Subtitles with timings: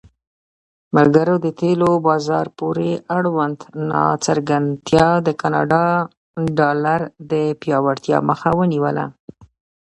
[0.95, 3.57] مګر د تیلو بازار پورې اړوند
[3.89, 5.85] ناڅرګندتیا د کاناډا
[6.57, 9.05] ډالر د پیاوړتیا مخه ونیوله.